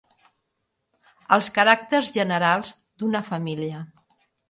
[1.37, 3.89] Els caràcters generals d'una família.